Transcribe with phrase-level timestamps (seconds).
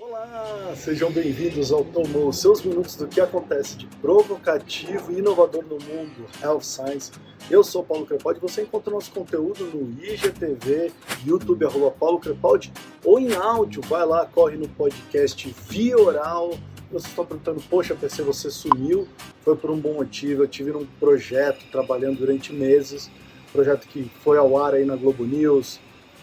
[0.00, 5.76] Olá, sejam bem-vindos ao Tomou, seus minutos do que acontece de provocativo e inovador no
[5.76, 7.10] mundo Health Science.
[7.50, 10.92] Eu sou Paulo Crepaldi, você encontra nosso conteúdo no IGTV,
[11.26, 12.72] YouTube, arroba Paulo Crepaldi,
[13.04, 16.50] ou em áudio, vai lá, corre no podcast via oral.
[16.92, 19.08] Vocês estão perguntando, poxa, PC, você sumiu?
[19.40, 23.10] Foi por um bom motivo, eu tive um projeto trabalhando durante meses,
[23.52, 25.80] projeto que foi ao ar aí na Globo News,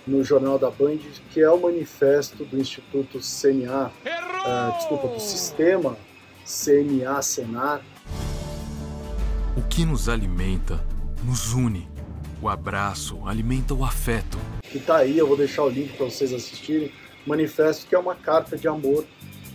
[0.07, 0.99] no Jornal da Band,
[1.31, 5.97] que é o manifesto do Instituto CNA, uh, desculpa, do Sistema
[6.45, 7.81] CNA Senar.
[9.57, 10.83] O que nos alimenta,
[11.23, 11.87] nos une.
[12.41, 14.37] O abraço alimenta o afeto.
[14.63, 16.91] Que tá aí, eu vou deixar o link para vocês assistirem.
[17.25, 19.05] Manifesto que é uma carta de amor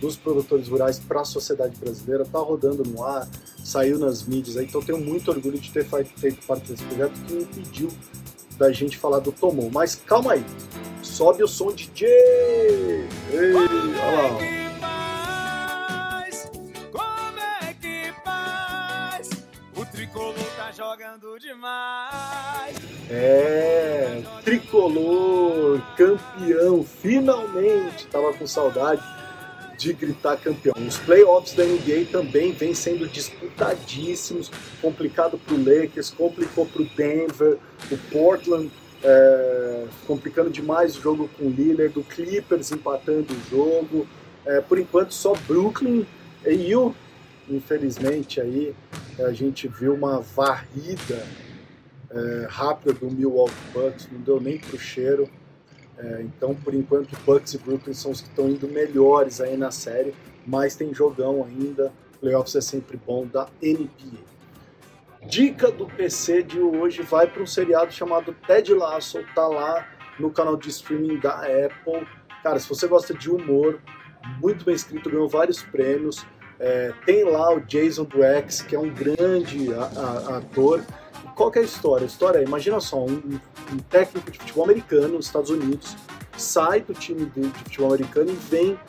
[0.01, 3.29] dos produtores rurais para a sociedade brasileira, tá rodando no ar,
[3.63, 7.33] saiu nas mídias aí, então tenho muito orgulho de ter feito parte desse projeto que
[7.33, 7.87] me pediu
[8.61, 9.71] da gente falar do Tomou.
[9.71, 10.45] Mas calma aí,
[11.01, 12.07] sobe o som DJ!
[12.07, 14.61] Ei, olha lá.
[20.57, 22.75] Tá jogando demais.
[23.09, 28.07] É, tricolor, campeão, finalmente.
[28.07, 29.01] Tava com saudade
[29.81, 30.75] de gritar campeão.
[30.87, 34.51] Os playoffs da NBA também vêm sendo disputadíssimos,
[34.81, 37.57] complicado para o Lakers, complicou para o Denver,
[37.89, 38.71] o Portland
[39.03, 44.07] é, complicando demais o jogo com o Lillard, o Clippers empatando o jogo.
[44.45, 46.05] É, por enquanto só Brooklyn
[46.45, 46.95] e o
[47.49, 48.73] infelizmente aí
[49.19, 51.25] a gente viu uma varrida
[52.09, 55.29] é, rápida do Milwaukee Bucks, não deu nem pro cheiro.
[56.03, 59.69] É, então, por enquanto, Bucks e Brooklyn são os que estão indo melhores aí na
[59.69, 61.93] série, mas tem jogão ainda.
[62.19, 64.19] Playoffs é sempre bom da NBA.
[65.27, 69.87] Dica do PC de hoje vai para um seriado chamado Ted Lasso, tá lá
[70.19, 72.07] no canal de streaming da Apple.
[72.41, 73.79] Cara, se você gosta de humor,
[74.41, 76.25] muito bem escrito, ganhou vários prêmios.
[76.59, 79.69] É, tem lá o Jason X, que é um grande
[80.27, 80.83] ator
[81.35, 82.05] qual é a história?
[82.05, 83.39] A história é, imagina só, um,
[83.71, 85.95] um técnico de futebol americano nos Estados Unidos
[86.37, 88.79] sai do time de, de futebol americano e vem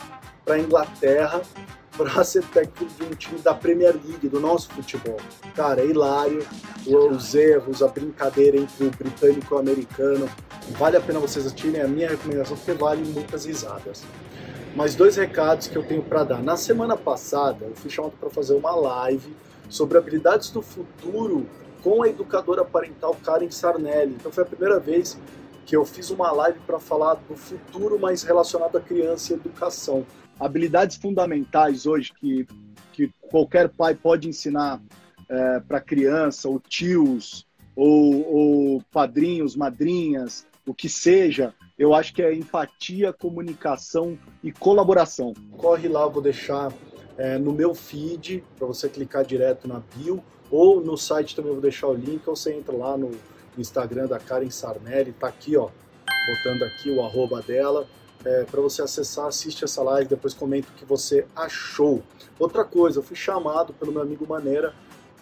[0.45, 1.43] para a Inglaterra
[1.97, 5.19] para ser técnico de um time da Premier League, do nosso futebol.
[5.55, 6.45] Cara, é hilário,
[6.87, 10.29] os erros, a brincadeira entre o britânico e o americano.
[10.79, 14.03] Vale a pena vocês assistirem, é a minha recomendação, porque vale muitas risadas.
[14.75, 16.43] Mas dois recados que eu tenho para dar.
[16.43, 19.35] Na semana passada, eu fui chamado para fazer uma live
[19.69, 21.47] sobre habilidades do futuro
[21.83, 24.15] com a educadora parental Karen Sarnelli.
[24.15, 25.19] Então foi a primeira vez
[25.67, 30.07] que eu fiz uma live para falar do futuro mais relacionado à criança e educação.
[30.39, 32.47] Habilidades fundamentais hoje que,
[32.93, 34.81] que qualquer pai pode ensinar
[35.29, 42.23] é, para criança, ou tios, ou, ou padrinhos, madrinhas, o que seja, eu acho que
[42.23, 45.33] é empatia, comunicação e colaboração.
[45.57, 46.73] Corre lá, eu vou deixar
[47.17, 50.23] é, no meu feed para você clicar direto na bio
[50.53, 53.11] ou no site também vou deixar o link, ou você entra lá no
[53.57, 55.71] Instagram da Karen Sarnelli, tá aqui, ó,
[56.29, 57.87] botando aqui o arroba dela,
[58.25, 62.03] é, para você acessar, assiste essa live, depois comenta o que você achou.
[62.39, 64.75] Outra coisa, eu fui chamado pelo meu amigo Maneira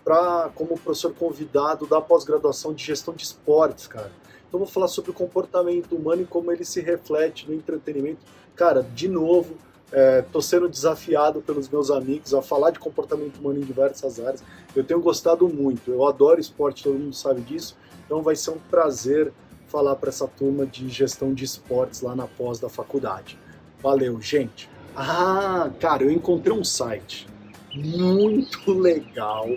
[0.05, 4.11] para como professor convidado da pós-graduação de gestão de esportes, cara.
[4.49, 8.21] Então vou falar sobre o comportamento humano e como ele se reflete no entretenimento.
[8.57, 9.55] Cara, de novo,
[9.93, 14.43] Estou é, sendo desafiado pelos meus amigos a falar de comportamento humano em diversas áreas.
[14.75, 15.91] Eu tenho gostado muito.
[15.91, 17.77] Eu adoro esporte, todo mundo sabe disso.
[18.07, 19.33] Então vai ser um prazer
[19.67, 23.39] falar para essa turma de gestão de esportes lá na pós da faculdade.
[23.83, 24.69] Valeu, gente.
[24.95, 27.27] Ah, cara, eu encontrei um site
[27.75, 29.49] muito legal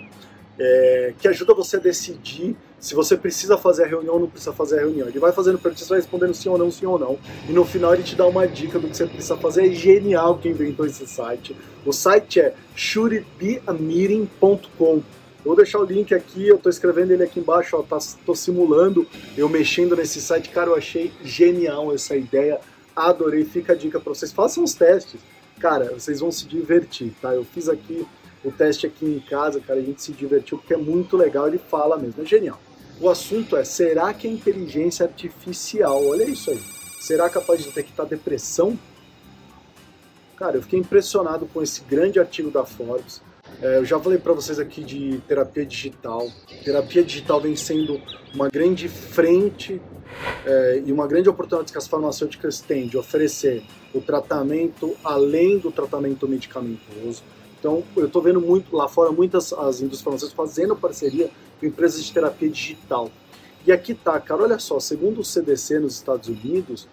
[0.59, 4.51] é, que ajuda você a decidir se você precisa fazer a reunião ou não precisa
[4.51, 5.07] fazer a reunião.
[5.07, 7.17] Ele vai fazendo perguntas, vai respondendo sim ou não, sim ou não.
[7.47, 9.67] E no final ele te dá uma dica do que você precisa fazer.
[9.67, 11.55] É genial quem inventou esse site.
[11.85, 15.01] O site é shoulditbeameeting.com.
[15.45, 19.07] Vou deixar o link aqui, eu estou escrevendo ele aqui embaixo, ó, tá, tô simulando
[19.37, 20.49] eu mexendo nesse site.
[20.49, 22.59] Cara, eu achei genial essa ideia,
[22.93, 23.45] adorei.
[23.45, 25.21] Fica a dica para vocês, façam os testes.
[25.57, 27.33] Cara, vocês vão se divertir, tá?
[27.33, 28.05] Eu fiz aqui
[28.43, 31.57] o teste aqui em casa, cara, a gente se divertiu porque é muito legal, ele
[31.57, 32.59] fala mesmo, é genial.
[33.03, 36.61] O assunto é: será que a inteligência artificial, olha isso aí,
[37.01, 38.79] será capaz de detectar depressão?
[40.37, 43.21] Cara, eu fiquei impressionado com esse grande artigo da Forbes.
[43.61, 46.25] É, eu já falei para vocês aqui de terapia digital.
[46.63, 47.99] Terapia digital vem sendo
[48.33, 49.81] uma grande frente
[50.45, 55.73] é, e uma grande oportunidade que as farmacêuticas têm de oferecer o tratamento além do
[55.73, 57.21] tratamento medicamentoso.
[57.59, 61.29] Então, eu estou vendo muito lá fora muitas as indústrias farmacêuticas fazendo parceria
[61.65, 63.11] empresas de terapia digital.
[63.65, 66.87] E aqui tá, cara, olha só, segundo o CDC nos Estados Unidos,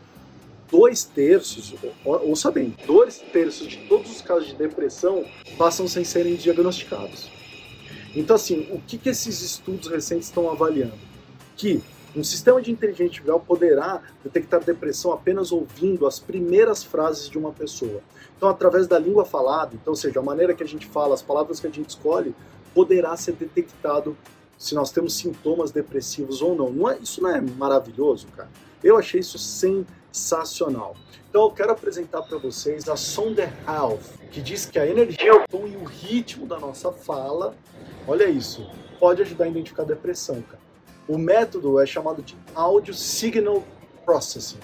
[0.70, 1.75] dois terços,
[2.05, 5.25] ouça bem, dois terços de todos os casos de depressão
[5.58, 7.28] passam sem serem diagnosticados.
[8.14, 10.99] Então, assim, o que, que esses estudos recentes estão avaliando?
[11.56, 11.82] Que
[12.14, 17.52] um sistema de inteligência artificial poderá detectar depressão apenas ouvindo as primeiras frases de uma
[17.52, 18.00] pessoa.
[18.37, 21.23] Então, através da língua falada, então, ou seja, a maneira que a gente fala, as
[21.23, 22.34] palavras que a gente escolhe,
[22.75, 24.16] poderá ser detectado
[24.60, 26.70] se nós temos sintomas depressivos ou não.
[26.70, 28.50] não é, isso não é maravilhoso, cara?
[28.84, 30.94] Eu achei isso sensacional.
[31.30, 35.48] Então eu quero apresentar para vocês a Sonder Health, que diz que a energia, o
[35.48, 37.54] tom e o ritmo da nossa fala,
[38.06, 40.60] olha isso, pode ajudar a identificar a depressão, cara.
[41.08, 43.64] O método é chamado de Audio Signal
[44.04, 44.60] Processing.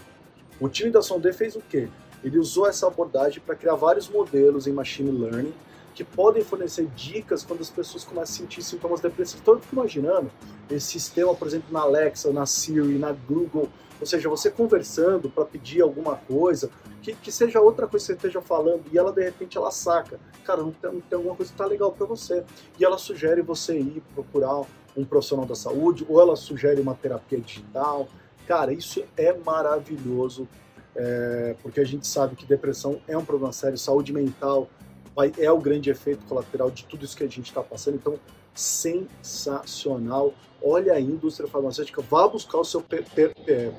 [0.60, 1.88] O time da Sonder fez o quê?
[2.22, 5.54] Ele usou essa abordagem para criar vários modelos em machine learning
[5.96, 9.40] que podem fornecer dicas quando as pessoas começam a sentir sintomas depressivos.
[9.40, 10.31] Então eu fico imaginando
[10.70, 13.66] esse sistema, por exemplo, na Alexa, na Siri, na Google,
[13.98, 16.70] ou seja, você conversando para pedir alguma coisa,
[17.00, 20.20] que, que seja outra coisa que você esteja falando, e ela de repente ela saca,
[20.44, 22.44] cara, não tem, não tem alguma coisa que tá legal para você.
[22.78, 27.40] E ela sugere você ir procurar um profissional da saúde, ou ela sugere uma terapia
[27.40, 28.06] digital.
[28.46, 30.46] Cara, isso é maravilhoso,
[30.94, 34.69] é, porque a gente sabe que depressão é um problema sério, saúde mental
[35.16, 37.94] vai, é o grande efeito colateral de tudo isso que a gente está passando.
[37.94, 38.20] Então,
[38.54, 40.34] sensacional.
[40.62, 43.74] Olha a indústria farmacêutica, vá buscar o seu PPR.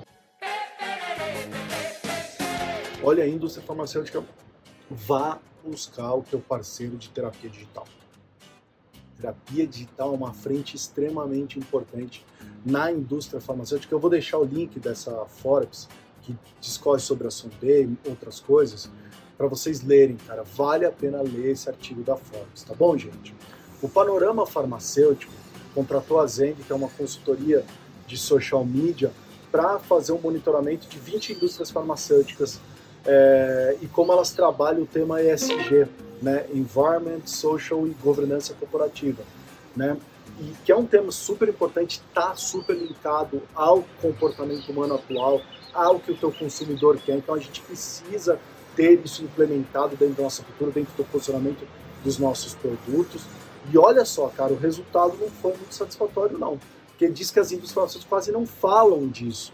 [3.03, 4.23] Olha a indústria farmacêutica,
[4.89, 7.85] vá buscar o teu parceiro de terapia digital.
[9.15, 12.25] Terapia digital é uma frente extremamente importante
[12.65, 13.93] na indústria farmacêutica.
[13.93, 15.87] Eu vou deixar o link dessa Forbes
[16.33, 17.31] que discorre sobre a
[17.62, 18.89] e outras coisas
[19.38, 20.44] para vocês lerem, cara.
[20.44, 23.35] Vale a pena ler esse artigo da Forbes, tá bom, gente?
[23.81, 25.31] O Panorama Farmacêutico
[25.75, 27.63] contratou a Zeng, que é uma consultoria
[28.07, 29.12] de social media,
[29.51, 32.59] para fazer um monitoramento de 20 indústrias farmacêuticas
[33.06, 35.88] é, e como elas trabalham o tema ESG,
[36.21, 36.45] né?
[36.53, 39.23] Environment, Social e Governança Corporativa,
[39.75, 39.95] né?
[40.39, 45.41] E que é um tema super importante, está super linkado ao comportamento humano atual,
[45.77, 47.15] ao que o teu consumidor quer.
[47.18, 48.39] Então a gente precisa
[48.75, 51.68] ter isso implementado dentro da nossa cultura, dentro do posicionamento
[52.03, 53.21] dos nossos produtos.
[53.71, 56.59] E olha só, cara, o resultado não foi muito satisfatório, não.
[56.88, 59.53] Porque diz que as indústrias quase não falam disso.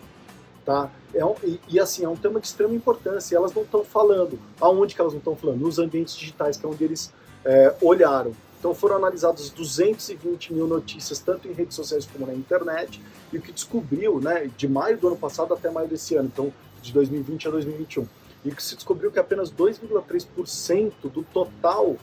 [0.65, 0.89] Tá?
[1.13, 3.35] É um, e, e, assim, é um tema de extrema importância.
[3.35, 4.39] Elas não estão falando.
[4.61, 5.59] Aonde que elas não estão falando?
[5.59, 7.11] Nos ambientes digitais, que é onde eles
[7.43, 8.31] é, olharam.
[8.63, 13.01] Então foram analisadas 220 mil notícias, tanto em redes sociais como na internet,
[13.33, 16.53] e o que descobriu, né, de maio do ano passado até maio desse ano, então
[16.81, 18.07] de 2020 a 2021,
[18.45, 21.97] e que se descobriu que apenas 2,3% do total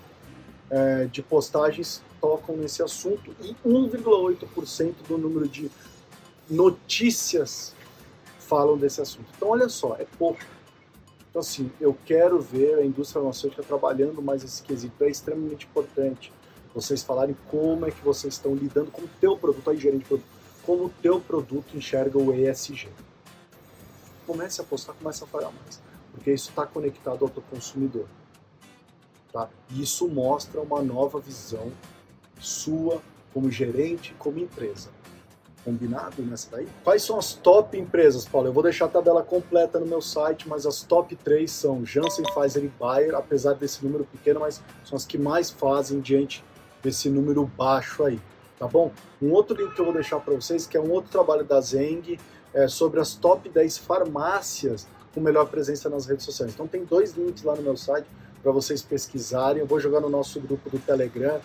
[0.69, 5.71] é, de postagens tocam nesse assunto e 1,8% do número de
[6.47, 7.75] notícias
[8.39, 9.25] falam desse assunto.
[9.35, 10.41] Então, olha só, é pouco.
[11.31, 15.03] Então, assim, eu quero ver a indústria farmacêutica trabalhando mais esse quesito.
[15.03, 16.31] É extremamente importante
[16.75, 20.09] vocês falarem como é que vocês estão lidando com o teu produto, aí gerente de
[20.09, 20.29] produto,
[20.65, 22.89] como o teu produto enxerga o ESG.
[24.27, 25.81] Comece a postar, comece a falar mais
[26.13, 28.07] porque isso está conectado ao teu consumidor.
[29.33, 29.49] Tá?
[29.71, 31.71] E isso mostra uma nova visão
[32.39, 33.01] sua
[33.33, 34.91] como gerente, como empresa.
[35.65, 36.67] Combinado nessa daí?
[36.83, 38.49] Quais são as top empresas, Paulo?
[38.49, 42.25] Eu vou deixar a tabela completa no meu site, mas as top 3 são Janssen,
[42.25, 46.43] Pfizer e Bayer, apesar desse número pequeno, mas são as que mais fazem diante
[46.83, 48.21] desse número baixo aí,
[48.59, 48.93] tá bom?
[49.21, 51.61] Um outro link que eu vou deixar para vocês, que é um outro trabalho da
[51.61, 52.19] Zeng,
[52.53, 56.53] é sobre as top 10 farmácias com melhor presença nas redes sociais.
[56.53, 58.07] Então tem dois links lá no meu site
[58.43, 59.61] para vocês pesquisarem.
[59.61, 61.41] Eu vou jogar no nosso grupo do Telegram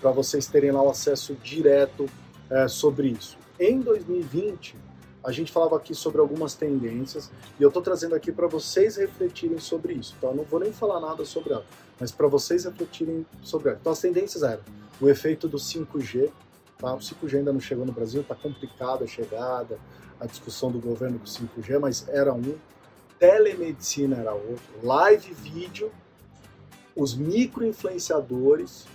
[0.00, 2.08] para vocês terem lá o acesso direto
[2.48, 3.38] é, sobre isso.
[3.58, 4.74] Em 2020,
[5.22, 9.58] a gente falava aqui sobre algumas tendências e eu estou trazendo aqui para vocês refletirem
[9.58, 10.14] sobre isso.
[10.16, 11.64] Então, eu não vou nem falar nada sobre ela,
[11.98, 13.78] mas para vocês refletirem sobre ela.
[13.78, 14.62] Então, as tendências eram
[15.00, 16.30] o efeito do 5G.
[16.78, 16.94] Tá?
[16.94, 19.78] O 5G ainda não chegou no Brasil, está complicada a chegada,
[20.18, 22.54] a discussão do governo com o 5G, mas era um
[23.18, 25.92] telemedicina era outro, live vídeo,
[26.96, 28.86] os micro-influenciadores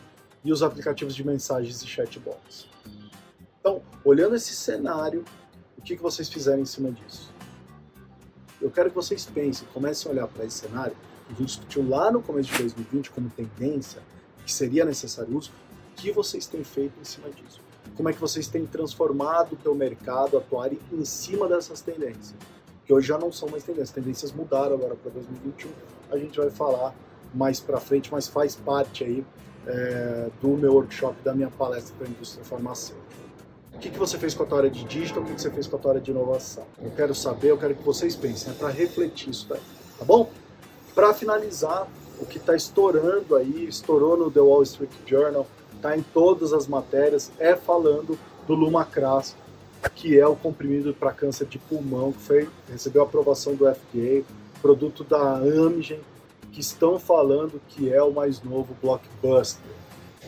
[0.43, 2.67] e os aplicativos de mensagens e chatbots.
[3.59, 5.23] Então, olhando esse cenário,
[5.77, 7.31] o que, que vocês fizeram em cima disso?
[8.59, 10.95] Eu quero que vocês pensem, comecem a olhar para esse cenário
[11.27, 14.01] a gente discutiu lá no começo de 2020 como tendência,
[14.45, 15.51] que seria necessário uso,
[15.95, 17.59] que vocês têm feito em cima disso?
[17.95, 22.35] Como é que vocês têm transformado o teu mercado, atuarem em cima dessas tendências?
[22.85, 23.89] que hoje já não são mais tendências.
[23.89, 25.71] As tendências mudaram agora para 2021.
[26.11, 26.93] A gente vai falar
[27.33, 29.25] mais para frente, mas faz parte aí
[29.67, 33.15] é, do meu workshop, da minha palestra para a indústria farmacêutica.
[33.73, 35.51] O que, que você fez com a tua área de digital, o que, que você
[35.51, 36.63] fez com a tua área de inovação?
[36.81, 39.59] Eu quero saber, eu quero que vocês pensem, é para refletir isso daí.
[39.99, 40.29] tá bom?
[40.93, 41.89] Para finalizar,
[42.21, 45.45] o que está estourando aí, estourou no The Wall Street Journal,
[45.85, 49.35] está em todas as matérias, é falando do Lumacras,
[49.93, 54.23] que é o comprimido para câncer de pulmão, que foi, recebeu aprovação do FDA,
[54.61, 55.99] produto da Amgen,
[56.51, 59.61] que estão falando que é o mais novo blockbuster.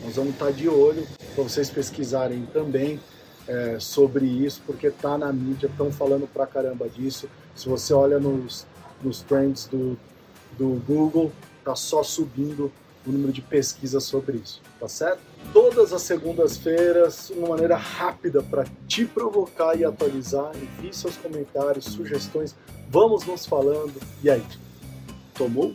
[0.04, 3.00] Nós vamos estar tá de olho para vocês pesquisarem também
[3.48, 7.28] é, sobre isso, porque tá na mídia, estão falando pra caramba disso.
[7.56, 8.64] Se você olha nos,
[9.02, 9.98] nos trends do,
[10.56, 11.32] do Google,
[11.64, 12.70] tá só subindo
[13.08, 15.20] o número de pesquisas sobre isso, tá certo?
[15.52, 22.54] Todas as segundas-feiras, uma maneira rápida para te provocar e atualizar, envie seus comentários, sugestões,
[22.90, 23.94] vamos nos falando.
[24.22, 24.44] E aí,
[25.34, 25.74] tomou?